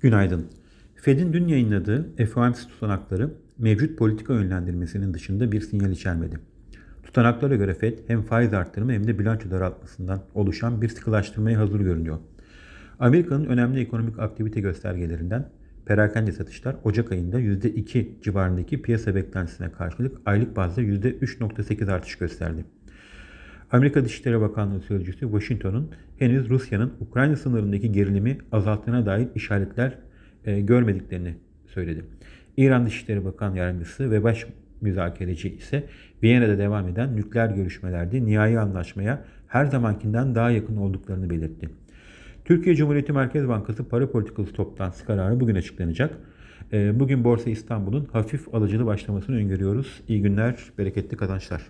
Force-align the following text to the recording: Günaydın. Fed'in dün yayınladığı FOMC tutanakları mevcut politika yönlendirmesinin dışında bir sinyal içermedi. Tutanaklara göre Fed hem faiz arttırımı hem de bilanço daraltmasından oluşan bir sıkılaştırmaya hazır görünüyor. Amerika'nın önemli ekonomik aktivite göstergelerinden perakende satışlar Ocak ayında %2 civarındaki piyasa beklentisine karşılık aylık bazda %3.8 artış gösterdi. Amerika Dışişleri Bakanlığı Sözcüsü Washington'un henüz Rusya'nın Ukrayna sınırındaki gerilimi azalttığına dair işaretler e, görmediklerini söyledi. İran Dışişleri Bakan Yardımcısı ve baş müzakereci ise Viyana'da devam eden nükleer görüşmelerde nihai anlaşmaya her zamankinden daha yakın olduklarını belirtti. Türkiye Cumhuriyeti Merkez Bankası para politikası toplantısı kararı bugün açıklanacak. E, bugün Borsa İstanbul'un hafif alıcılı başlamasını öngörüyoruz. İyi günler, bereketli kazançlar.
Günaydın. 0.00 0.46
Fed'in 0.96 1.32
dün 1.32 1.48
yayınladığı 1.48 2.26
FOMC 2.26 2.58
tutanakları 2.58 3.30
mevcut 3.58 3.98
politika 3.98 4.34
yönlendirmesinin 4.34 5.14
dışında 5.14 5.52
bir 5.52 5.60
sinyal 5.60 5.90
içermedi. 5.90 6.38
Tutanaklara 7.02 7.56
göre 7.56 7.74
Fed 7.74 7.98
hem 8.06 8.22
faiz 8.22 8.54
arttırımı 8.54 8.92
hem 8.92 9.06
de 9.06 9.18
bilanço 9.18 9.50
daraltmasından 9.50 10.22
oluşan 10.34 10.82
bir 10.82 10.88
sıkılaştırmaya 10.88 11.58
hazır 11.58 11.80
görünüyor. 11.80 12.18
Amerika'nın 12.98 13.44
önemli 13.44 13.80
ekonomik 13.80 14.18
aktivite 14.18 14.60
göstergelerinden 14.60 15.48
perakende 15.86 16.32
satışlar 16.32 16.76
Ocak 16.84 17.12
ayında 17.12 17.40
%2 17.40 18.22
civarındaki 18.22 18.82
piyasa 18.82 19.14
beklentisine 19.14 19.72
karşılık 19.72 20.20
aylık 20.26 20.56
bazda 20.56 20.82
%3.8 20.82 21.92
artış 21.92 22.16
gösterdi. 22.16 22.64
Amerika 23.72 24.04
Dışişleri 24.04 24.40
Bakanlığı 24.40 24.80
Sözcüsü 24.80 25.20
Washington'un 25.20 25.90
henüz 26.18 26.48
Rusya'nın 26.50 26.92
Ukrayna 27.00 27.36
sınırındaki 27.36 27.92
gerilimi 27.92 28.38
azalttığına 28.52 29.06
dair 29.06 29.28
işaretler 29.34 29.98
e, 30.44 30.60
görmediklerini 30.60 31.34
söyledi. 31.66 32.04
İran 32.56 32.86
Dışişleri 32.86 33.24
Bakan 33.24 33.54
Yardımcısı 33.54 34.10
ve 34.10 34.24
baş 34.24 34.46
müzakereci 34.80 35.54
ise 35.54 35.84
Viyana'da 36.22 36.58
devam 36.58 36.88
eden 36.88 37.16
nükleer 37.16 37.50
görüşmelerde 37.50 38.24
nihai 38.24 38.58
anlaşmaya 38.58 39.24
her 39.46 39.64
zamankinden 39.64 40.34
daha 40.34 40.50
yakın 40.50 40.76
olduklarını 40.76 41.30
belirtti. 41.30 41.68
Türkiye 42.44 42.76
Cumhuriyeti 42.76 43.12
Merkez 43.12 43.48
Bankası 43.48 43.88
para 43.88 44.10
politikası 44.10 44.52
toplantısı 44.52 45.06
kararı 45.06 45.40
bugün 45.40 45.54
açıklanacak. 45.54 46.18
E, 46.72 47.00
bugün 47.00 47.24
Borsa 47.24 47.50
İstanbul'un 47.50 48.08
hafif 48.12 48.54
alıcılı 48.54 48.86
başlamasını 48.86 49.36
öngörüyoruz. 49.36 50.00
İyi 50.08 50.22
günler, 50.22 50.56
bereketli 50.78 51.16
kazançlar. 51.16 51.62